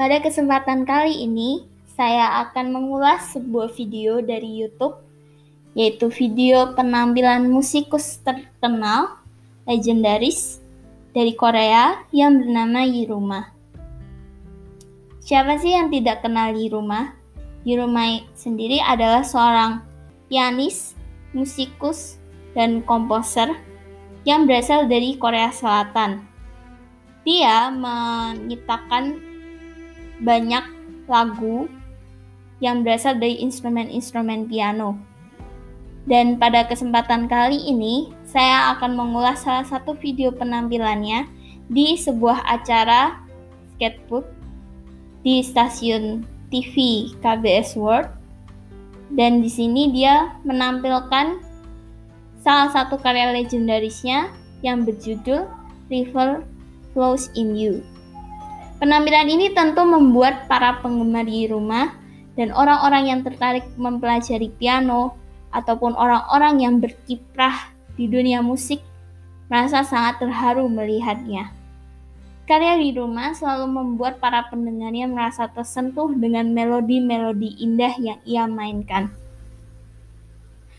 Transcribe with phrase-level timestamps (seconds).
[0.00, 4.96] Pada kesempatan kali ini, saya akan mengulas sebuah video dari YouTube,
[5.76, 9.20] yaitu video penampilan musikus terkenal,
[9.68, 10.64] legendaris,
[11.12, 13.52] dari Korea yang bernama Yiruma.
[15.20, 17.12] Siapa sih yang tidak kenal Yiruma?
[17.68, 19.84] Yiruma sendiri adalah seorang
[20.32, 20.96] pianis,
[21.36, 22.16] musikus,
[22.56, 23.52] dan komposer
[24.24, 26.24] yang berasal dari Korea Selatan.
[27.20, 29.28] Dia menciptakan
[30.20, 30.64] banyak
[31.08, 31.66] lagu
[32.60, 35.00] yang berasal dari instrumen-instrumen piano.
[36.08, 41.28] Dan pada kesempatan kali ini, saya akan mengulas salah satu video penampilannya
[41.68, 43.20] di sebuah acara
[43.76, 44.28] skatebook
[45.20, 48.08] di stasiun TV KBS World.
[49.10, 51.42] Dan di sini dia menampilkan
[52.40, 54.32] salah satu karya legendarisnya
[54.64, 55.48] yang berjudul
[55.92, 56.46] River
[56.94, 57.84] Flows in You.
[58.80, 61.92] Penampilan ini tentu membuat para penggemar di rumah
[62.32, 65.12] dan orang-orang yang tertarik mempelajari piano
[65.52, 68.80] ataupun orang-orang yang berkiprah di dunia musik
[69.52, 71.52] merasa sangat terharu melihatnya.
[72.48, 79.12] Karya di rumah selalu membuat para pendengarnya merasa tersentuh dengan melodi-melodi indah yang ia mainkan.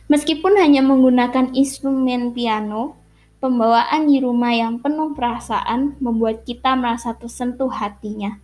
[0.10, 2.98] Meskipun hanya menggunakan instrumen piano,
[3.42, 8.38] Pembawaan di rumah yang penuh perasaan membuat kita merasa tersentuh hatinya.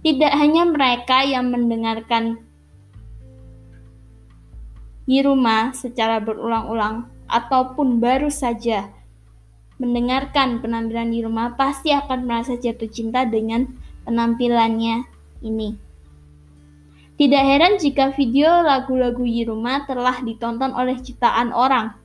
[0.00, 2.40] Tidak hanya mereka yang mendengarkan
[5.04, 8.88] di rumah secara berulang-ulang ataupun baru saja
[9.76, 13.68] mendengarkan penampilan di rumah pasti akan merasa jatuh cinta dengan
[14.08, 15.04] penampilannya
[15.44, 15.76] ini.
[17.20, 22.00] Tidak heran jika video lagu-lagu Yiruma telah ditonton oleh jutaan orang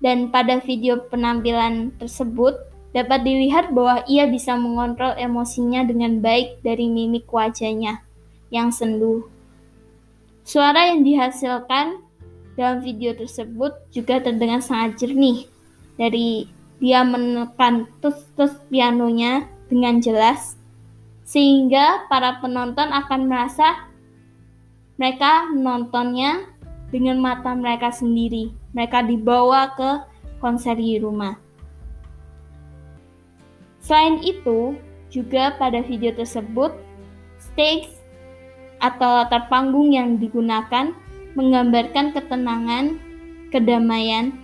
[0.00, 2.56] dan pada video penampilan tersebut
[2.96, 8.00] dapat dilihat bahwa ia bisa mengontrol emosinya dengan baik dari mimik wajahnya
[8.48, 9.28] yang sendu.
[10.46, 12.00] Suara yang dihasilkan
[12.56, 15.44] dalam video tersebut juga terdengar sangat jernih
[16.00, 16.48] dari
[16.80, 20.56] dia menekan tus-tus pianonya dengan jelas
[21.26, 23.92] sehingga para penonton akan merasa
[24.96, 26.48] mereka menontonnya
[26.88, 28.55] dengan mata mereka sendiri.
[28.76, 29.90] Mereka dibawa ke
[30.38, 31.40] konser di rumah.
[33.80, 34.76] Selain itu,
[35.08, 36.76] juga pada video tersebut,
[37.40, 37.88] stage
[38.84, 40.92] atau latar panggung yang digunakan
[41.32, 43.00] menggambarkan ketenangan,
[43.48, 44.36] kedamaian,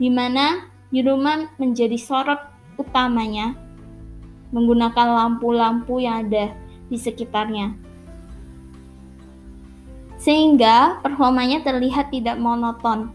[0.00, 2.40] di mana di rumah menjadi sorot
[2.80, 3.52] utamanya
[4.54, 6.54] menggunakan lampu-lampu yang ada
[6.86, 7.74] di sekitarnya
[10.16, 13.12] sehingga performanya terlihat tidak monoton.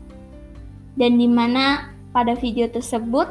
[0.95, 3.27] Dan di mana pada video tersebut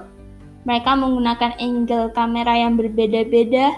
[0.65, 3.76] mereka menggunakan angle kamera yang berbeda-beda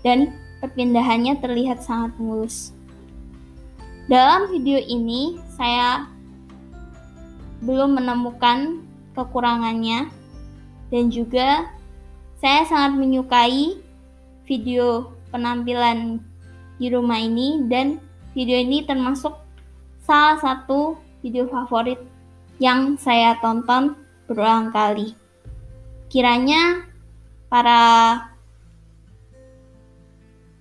[0.00, 2.72] dan perpindahannya terlihat sangat mulus.
[4.08, 6.08] Dalam video ini saya
[7.62, 8.82] belum menemukan
[9.14, 10.10] kekurangannya
[10.90, 11.70] dan juga
[12.42, 13.78] saya sangat menyukai
[14.44, 16.18] video penampilan
[16.76, 18.02] di rumah ini dan
[18.34, 19.32] video ini termasuk
[20.02, 22.02] salah satu video favorit
[22.62, 23.98] yang saya tonton
[24.30, 25.18] berulang kali.
[26.06, 26.86] Kiranya
[27.50, 27.82] para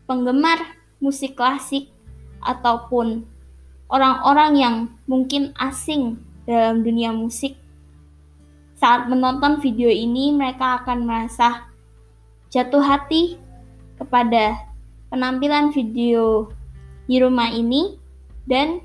[0.09, 1.93] penggemar musik klasik
[2.41, 3.21] ataupun
[3.85, 4.75] orang-orang yang
[5.05, 6.17] mungkin asing
[6.49, 7.53] dalam dunia musik
[8.81, 11.69] saat menonton video ini mereka akan merasa
[12.49, 13.37] jatuh hati
[14.01, 14.57] kepada
[15.13, 16.49] penampilan video
[17.05, 17.93] di rumah ini
[18.49, 18.81] dan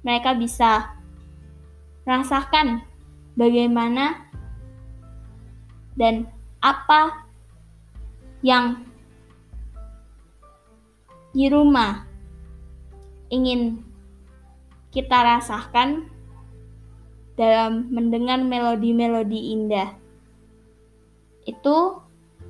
[0.00, 0.96] mereka bisa
[2.04, 2.84] rasakan
[3.34, 4.28] bagaimana
[5.96, 6.28] dan
[6.60, 7.24] apa
[8.44, 8.84] yang
[11.34, 12.06] di rumah
[13.32, 13.82] ingin
[14.94, 16.06] kita rasakan
[17.34, 19.98] dalam mendengar melodi-melodi indah.
[21.42, 21.98] Itu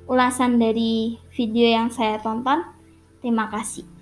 [0.05, 2.61] ulasan dari video yang saya tonton.
[3.25, 3.94] Terima kasih.